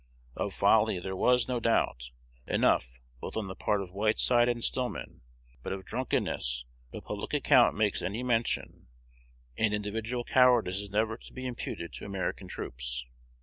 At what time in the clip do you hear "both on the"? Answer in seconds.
3.19-3.55